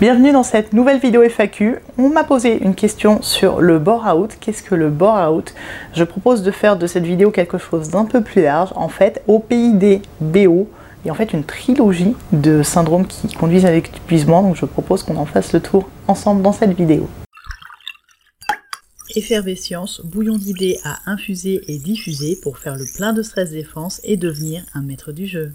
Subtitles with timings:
[0.00, 1.76] Bienvenue dans cette nouvelle vidéo FAQ.
[1.98, 4.36] On m'a posé une question sur le bore-out.
[4.40, 5.54] Qu'est-ce que le bore-out?
[5.94, 8.70] Je propose de faire de cette vidéo quelque chose d'un peu plus large.
[8.74, 10.68] En fait, au pays des BO,
[11.04, 14.42] il en fait une trilogie de syndromes qui conduisent à l'épuisement.
[14.42, 17.08] Donc je propose qu'on en fasse le tour ensemble dans cette vidéo.
[19.14, 24.16] Effervescience, bouillon d'idées à infuser et diffuser pour faire le plein de stress défense et
[24.16, 25.52] devenir un maître du jeu.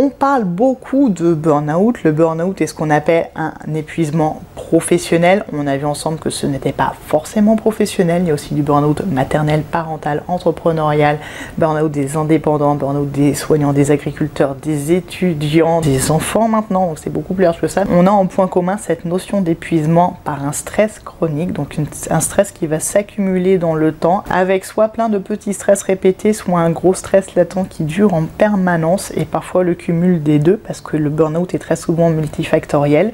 [0.00, 2.04] On parle beaucoup de burn-out.
[2.04, 5.44] Le burn-out est ce qu'on appelle un épuisement professionnel.
[5.52, 8.22] On a vu ensemble que ce n'était pas forcément professionnel.
[8.22, 11.18] Il y a aussi du burn-out maternel, parental, entrepreneurial,
[11.56, 16.94] burn-out des indépendants, burn-out des soignants, des agriculteurs, des étudiants, des enfants maintenant.
[16.94, 17.82] C'est beaucoup plus large que ça.
[17.90, 21.76] On a en point commun cette notion d'épuisement par un stress chronique, donc
[22.08, 26.32] un stress qui va s'accumuler dans le temps avec soit plein de petits stress répétés,
[26.34, 30.80] soit un gros stress latent qui dure en permanence et parfois le des deux parce
[30.80, 33.12] que le burn-out est très souvent multifactoriel.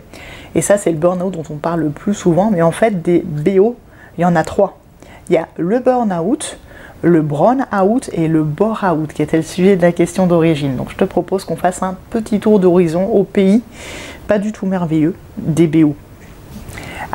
[0.55, 2.51] Et ça, c'est le burn-out dont on parle le plus souvent.
[2.51, 3.77] Mais en fait, des BO,
[4.19, 4.79] il y en a trois.
[5.31, 6.59] Il y le burn-out,
[7.03, 10.77] le brown-out et le bore-out, qui était le sujet de la question d'origine.
[10.77, 13.63] Donc je te propose qu'on fasse un petit tour d'horizon au pays,
[14.27, 15.95] pas du tout merveilleux, des BO.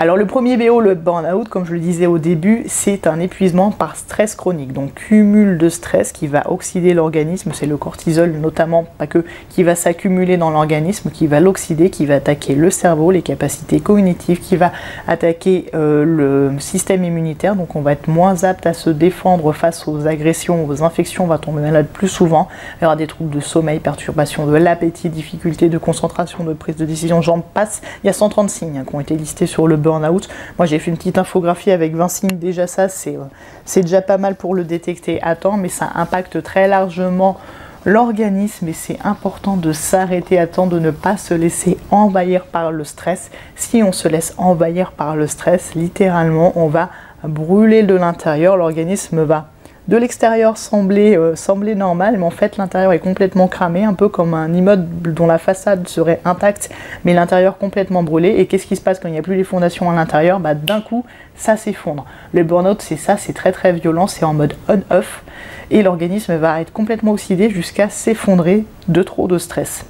[0.01, 3.69] Alors le premier BO, le burn-out, comme je le disais au début, c'est un épuisement
[3.69, 8.85] par stress chronique, donc cumul de stress qui va oxyder l'organisme, c'est le cortisol notamment,
[8.97, 13.11] pas que, qui va s'accumuler dans l'organisme, qui va l'oxyder, qui va attaquer le cerveau,
[13.11, 14.71] les capacités cognitives, qui va
[15.05, 19.85] attaquer euh, le système immunitaire, donc on va être moins apte à se défendre face
[19.85, 22.47] aux agressions, aux infections, on va tomber malade plus souvent,
[22.79, 26.77] il y aura des troubles de sommeil, perturbation de l'appétit, difficultés de concentration, de prise
[26.77, 29.67] de décision, j'en passe, il y a 130 signes hein, qui ont été listés sur
[29.67, 32.37] le burn out Moi, j'ai fait une petite infographie avec 20 signes.
[32.37, 33.23] Déjà, ça, euh,
[33.65, 37.37] c'est déjà pas mal pour le détecter à temps, mais ça impacte très largement
[37.85, 42.71] l'organisme et c'est important de s'arrêter à temps, de ne pas se laisser envahir par
[42.71, 43.31] le stress.
[43.55, 46.89] Si on se laisse envahir par le stress, littéralement, on va
[47.23, 49.47] brûler de l'intérieur, l'organisme va
[49.89, 54.07] de l'extérieur semblait, euh, semblait normal, mais en fait l'intérieur est complètement cramé, un peu
[54.07, 56.69] comme un immeuble dont la façade serait intacte,
[57.05, 58.35] mais l'intérieur complètement brûlé.
[58.37, 60.39] Et qu'est-ce qui se passe quand il n'y a plus les fondations à l'intérieur?
[60.39, 61.05] Bah, D'un coup,
[61.35, 62.05] ça s'effondre.
[62.33, 65.23] Le burn-out, c'est ça, c'est très très violent, c'est en mode on-off,
[65.71, 69.85] et l'organisme va être complètement oxydé jusqu'à s'effondrer de trop de stress.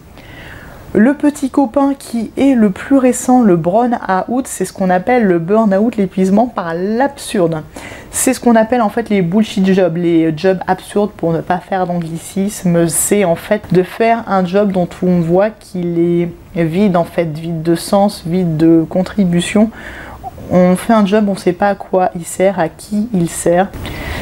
[0.93, 5.37] Le petit copain qui est le plus récent, le burn-out, c'est ce qu'on appelle le
[5.37, 7.61] burn-out, l'épuisement par l'absurde.
[8.09, 11.59] C'est ce qu'on appelle en fait les bullshit jobs, les jobs absurdes pour ne pas
[11.59, 12.87] faire d'anglicisme.
[12.87, 17.25] C'est en fait de faire un job dont on voit qu'il est vide en fait,
[17.25, 19.69] vide de sens, vide de contribution.
[20.49, 23.29] On fait un job, on ne sait pas à quoi il sert, à qui il
[23.29, 23.67] sert.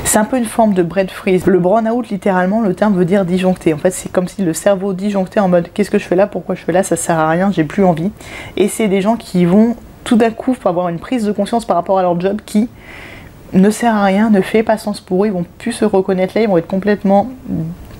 [0.07, 1.45] C'est un peu une forme de bread freeze.
[1.47, 3.73] Le burn-out, littéralement, le terme veut dire disjoncter.
[3.73, 6.27] En fait, c'est comme si le cerveau disjonctait en mode qu'est-ce que je fais là,
[6.27, 8.09] pourquoi je fais là, ça sert à rien, j'ai plus envie.
[8.55, 9.75] Et c'est des gens qui vont
[10.05, 12.69] tout d'un coup avoir une prise de conscience par rapport à leur job qui
[13.51, 16.35] ne sert à rien, ne fait pas sens pour eux, ils vont plus se reconnaître
[16.35, 17.29] là, ils vont être complètement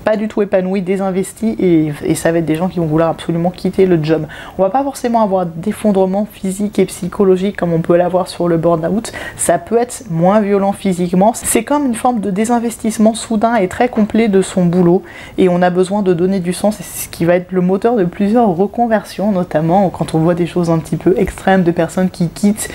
[0.07, 3.09] pas du tout épanoui, désinvesti et, et, ça va être des gens qui vont vouloir
[3.09, 4.25] absolument quitter le job.
[4.57, 8.55] On va pas forcément avoir d'effondrement physique et psychologique comme on peut l'avoir sur le
[8.55, 9.11] burn-out.
[9.35, 11.33] Ça peut être moins violent physiquement.
[11.35, 15.03] C'est comme une forme de désinvestissement soudain et très complet de son boulot
[15.37, 17.59] et on a besoin de donner du sens et c'est ce qui va être le
[17.59, 21.71] moteur de plusieurs reconversions, notamment quand on voit des choses un petit peu extrêmes de
[21.71, 22.69] personnes qui quittent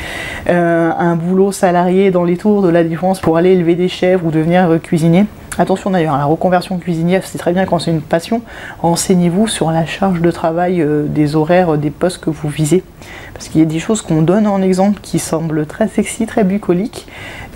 [0.51, 4.27] euh, un boulot salarié dans les tours de la défense pour aller élever des chèvres
[4.27, 5.25] ou devenir cuisinier.
[5.59, 8.41] Attention d'ailleurs, la reconversion cuisinière, c'est très bien quand c'est une passion.
[8.81, 12.83] Renseignez-vous sur la charge de travail euh, des horaires euh, des postes que vous visez.
[13.35, 16.45] Parce qu'il y a des choses qu'on donne en exemple qui semblent très sexy, très
[16.45, 17.07] bucoliques,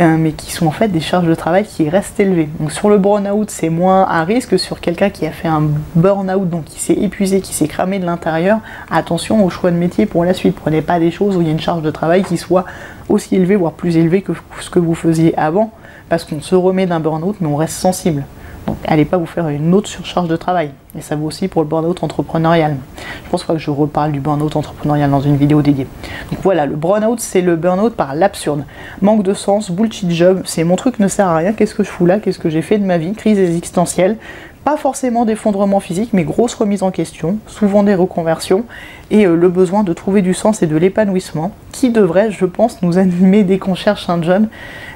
[0.01, 2.49] euh, mais qui sont en fait des charges de travail qui restent élevées.
[2.61, 4.59] Donc sur le burn-out, c'est moins à risque.
[4.59, 5.63] Sur quelqu'un qui a fait un
[5.95, 8.59] burn-out, donc qui s'est épuisé, qui s'est cramé de l'intérieur,
[8.91, 10.55] attention au choix de métier pour la suite.
[10.55, 12.67] Prenez pas des choses où il y a une charge de travail qui soit
[13.09, 15.73] aussi élevée, voire plus élevée que ce que vous faisiez avant
[16.09, 18.25] parce qu'on se remet d'un burn-out, mais on reste sensible.
[18.67, 20.71] Donc, allez pas vous faire une autre surcharge de travail.
[20.97, 22.77] Et ça vaut aussi pour le burn-out entrepreneurial.
[23.25, 25.87] Je pense pas que je reparle du burn-out entrepreneurial dans une vidéo dédiée.
[26.31, 28.65] Donc voilà, le burn-out, c'est le burn-out par l'absurde.
[29.03, 31.91] Manque de sens, bullshit job, c'est mon truc ne sert à rien, qu'est-ce que je
[31.91, 34.17] fous là, qu'est-ce que j'ai fait de ma vie, crise existentielle.
[34.67, 38.65] Pas forcément d'effondrement physique, mais grosse remise en question, souvent des reconversions,
[39.13, 42.83] et euh, le besoin de trouver du sens et de l'épanouissement, qui devrait, je pense,
[42.83, 44.47] nous animer dès qu'on cherche un job,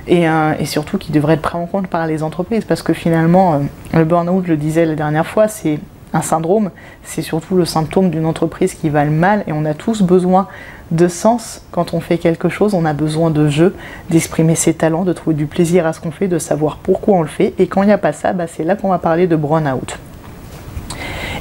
[0.09, 3.55] et, euh, surtout qui devrait être pris en compte par les entreprises, parce que finalement,
[3.55, 3.59] euh,
[3.97, 5.79] le burn-out, je le disais la dernière fois, c'est
[6.13, 6.71] un syndrome,
[7.05, 10.49] c'est surtout le symptôme d'une entreprise qui va le mal et on a tous besoin
[10.91, 13.75] de sens quand on fait quelque chose, on a besoin de jeu,
[14.11, 17.23] d'exprimer ses talents, de trouver du plaisir à ce qu'on fait, de savoir pourquoi on
[17.23, 19.27] le fait et quand il n'y a pas ça, bah, c'est là qu'on va parler
[19.27, 19.99] de burn-out.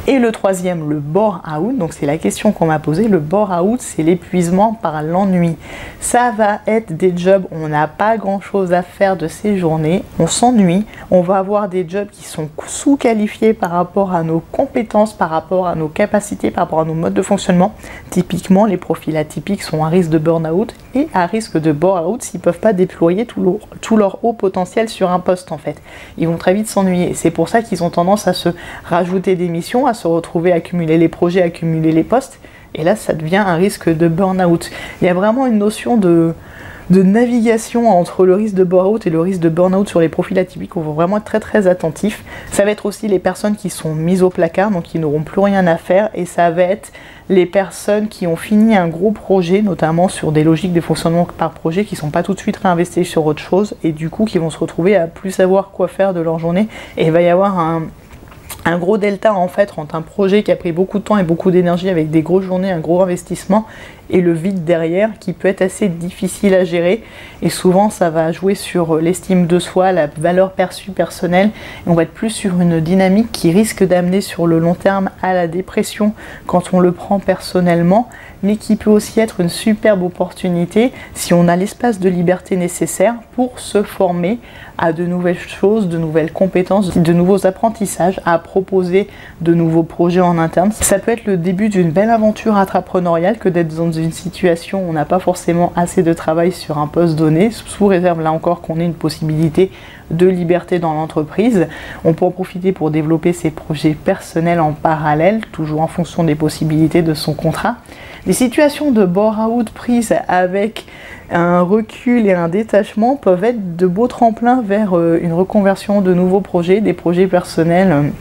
[0.10, 4.02] Et le troisième, le bore-out, donc c'est la question qu'on m'a posée, le bore-out, c'est
[4.02, 5.56] l'épuisement par l'ennui.
[6.00, 10.26] Ça va être des jobs, on n'a pas grand-chose à faire de ces journées, on
[10.26, 15.30] s'ennuie, on va avoir des jobs qui sont sous-qualifiés par rapport à nos compétences, par
[15.30, 17.76] rapport à nos capacités, par rapport à nos modes de fonctionnement.
[18.10, 22.40] Typiquement, les profils atypiques sont à risque de burn-out et à risque de bore-out s'ils
[22.40, 25.80] ne peuvent pas déployer tout leur, tout leur haut potentiel sur un poste en fait.
[26.18, 27.14] Ils vont très vite s'ennuyer.
[27.14, 28.50] C'est pour ça qu'ils ont tendance à se
[28.86, 32.40] rajouter des missions, à se retrouver à accumuler les projets, accumuler les postes.
[32.76, 34.72] Et là, ça devient un risque de burn-out.
[35.02, 36.34] Il y a vraiment une notion de,
[36.90, 40.38] de navigation entre le risque de burn-out et le risque de burn-out sur les profils
[40.38, 40.76] atypiques.
[40.78, 42.24] On va vraiment être très très attentif.
[42.52, 45.42] Ça va être aussi les personnes qui sont mises au placard, donc qui n'auront plus
[45.42, 46.10] rien à faire.
[46.14, 46.92] Et ça va être
[47.30, 51.52] les personnes qui ont fini un gros projet, notamment sur des logiques de fonctionnement par
[51.52, 54.26] projet, qui ne sont pas tout de suite réinvesties sur autre chose et du coup
[54.26, 56.68] qui vont se retrouver à plus savoir quoi faire de leur journée.
[56.98, 57.84] Et il va y avoir un,
[58.70, 61.24] un gros delta en fait entre un projet qui a pris beaucoup de temps et
[61.24, 63.66] beaucoup d'énergie avec des grosses journées, un gros investissement
[64.10, 67.04] et le vide derrière qui peut être assez difficile à gérer
[67.42, 71.52] et souvent ça va jouer sur l'estime de soi, la valeur perçue personnelle
[71.88, 75.34] on va être plus sur une dynamique qui risque d'amener sur le long terme à
[75.34, 76.14] la dépression
[76.48, 78.10] quand on le prend personnellement
[78.44, 83.16] mais qui peut aussi être une superbe opportunité si on a l'espace de liberté nécessaire
[83.34, 84.40] pour se former
[84.78, 89.10] à de nouvelles choses, de nouvelles compétences, de nouveaux apprentissages, à proposer
[89.42, 90.72] de nouveaux projets en interne.
[90.72, 94.90] Ça peut être le début d'une belle aventure entrepreneuriale que d'être dans une situation où
[94.90, 98.62] on n'a pas forcément assez de travail sur un poste donné, sous réserve là encore
[98.62, 99.72] qu'on ait une possibilité
[100.12, 101.68] de liberté dans l'entreprise.
[102.04, 106.36] On peut en profiter pour développer ses projets personnels en parallèle, toujours en fonction des
[106.36, 107.78] possibilités de son contrat.
[108.26, 110.86] Les situations de bore-out prises avec
[111.32, 116.14] un recul et un détachement peuvent être de beaux tremplins vers euh, une reconversion de
[116.14, 118.12] nouveaux projets, des projets personnels.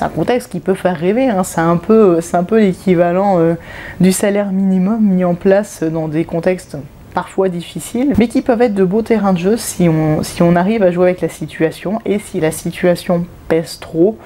[0.00, 1.44] C'est un contexte qui peut faire rêver, hein.
[1.44, 2.18] c'est un peu,
[2.52, 3.52] l'équivalent euh,
[4.00, 6.78] du salaire minimum mis en place dans des contextes
[7.14, 10.56] parfois difficiles, mais qui peuvent être de beaux terrains de jeu si on, si on
[10.56, 14.16] arrive à jouer avec la situation et si la situation pèse trop.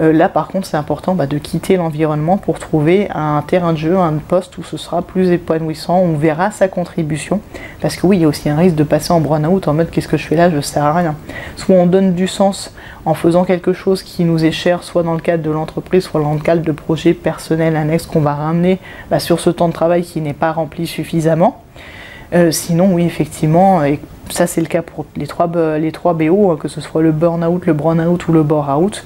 [0.00, 3.78] Euh, là par contre c'est important bah, de quitter l'environnement pour trouver un terrain de
[3.78, 7.40] jeu, un poste où ce sera plus épanouissant, on verra sa contribution.
[7.80, 9.90] Parce que oui, il y a aussi un risque de passer en burn-out en mode
[9.90, 11.14] qu'est-ce que je fais là, je sers à rien.
[11.56, 12.74] Soit on donne du sens
[13.04, 16.20] en faisant quelque chose qui nous est cher, soit dans le cadre de l'entreprise, soit
[16.20, 18.78] dans le cadre de projets personnels annexes qu'on va ramener
[19.10, 21.62] bah, sur ce temps de travail qui n'est pas rempli suffisamment.
[22.34, 24.00] Euh, sinon, oui, effectivement, et
[24.30, 27.12] ça c'est le cas pour les trois, les trois BO, hein, que ce soit le
[27.12, 29.04] burn-out, le burn-out ou le bore-out.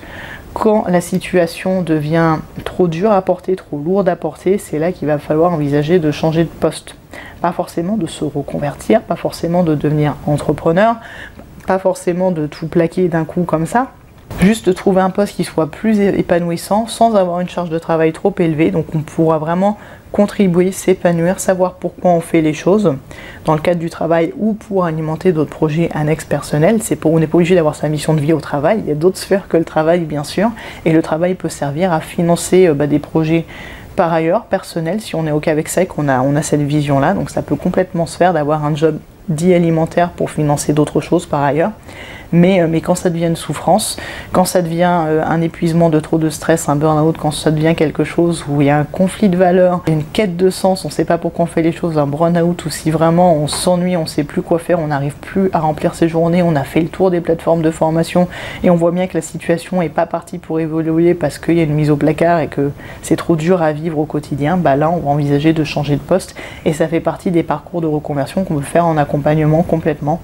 [0.55, 5.08] Quand la situation devient trop dure à porter, trop lourde à porter, c'est là qu'il
[5.08, 6.94] va falloir envisager de changer de poste.
[7.43, 10.96] Pas forcément de se reconvertir, pas forcément de devenir entrepreneur,
[11.67, 13.90] pas forcément de tout plaquer d'un coup comme ça,
[14.40, 18.34] juste trouver un poste qui soit plus épanouissant sans avoir une charge de travail trop
[18.38, 18.70] élevée.
[18.70, 19.78] Donc on pourra vraiment
[20.12, 22.94] contribuer, s'épanouir, savoir pourquoi on fait les choses
[23.44, 26.81] dans le cadre du travail ou pour alimenter d'autres projets annexes personnels.
[27.00, 28.81] Pour, on n'est pas obligé d'avoir sa mission de vie au travail.
[28.84, 30.50] Il y a d'autres sphères que le travail, bien sûr.
[30.84, 33.44] Et le travail peut servir à financer euh, bah, des projets
[33.94, 37.14] par ailleurs personnels si on est OK avec ça et qu'on on a cette vision-là.
[37.14, 38.99] Donc ça peut complètement se faire d'avoir un job
[39.29, 41.72] dit alimentaire pour financer d'autres choses par ailleurs.
[42.32, 43.96] Mais, euh, mais, quand ça devient une souffrance,
[44.32, 47.75] quand ça devient euh, un épuisement de trop de stress, un burn-out, quand ça devient
[47.76, 50.88] quelque chose où il y a un conflit de valeurs, une quête de sens, on
[50.88, 53.96] ne sait pas pourquoi on fait les choses, un burn-out, ou si vraiment on s'ennuie,
[53.96, 56.65] on ne sait plus quoi faire, on n'arrive plus à remplir ses journées, on a
[56.65, 58.29] fait le tour des plateformes de formation
[58.62, 61.60] et on voit bien que la situation n'est pas partie pour évoluer parce qu'il y
[61.60, 62.70] a une mise au placard et que
[63.03, 66.00] c'est trop dur à vivre au quotidien, bah là on va envisager de changer de
[66.00, 66.34] poste
[66.65, 70.20] et ça fait partie des parcours de reconversion qu'on peut faire en accompagnement complètement.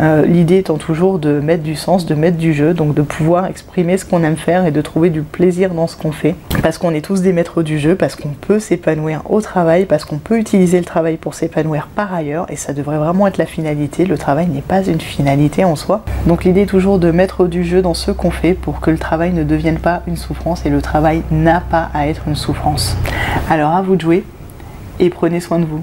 [0.00, 3.96] Euh, l'idée étant toujours mettre du sens, de mettre du jeu, donc de pouvoir exprimer
[3.98, 6.34] ce qu'on aime faire et de trouver du plaisir dans ce qu'on fait.
[6.62, 10.04] Parce qu'on est tous des maîtres du jeu, parce qu'on peut s'épanouir au travail, parce
[10.04, 13.46] qu'on peut utiliser le travail pour s'épanouir par ailleurs, et ça devrait vraiment être la
[13.46, 14.04] finalité.
[14.04, 16.04] Le travail n'est pas une finalité en soi.
[16.26, 18.98] Donc l'idée est toujours de mettre du jeu dans ce qu'on fait pour que le
[18.98, 22.96] travail ne devienne pas une souffrance, et le travail n'a pas à être une souffrance.
[23.50, 24.24] Alors à vous de jouer,
[24.98, 25.82] et prenez soin de vous.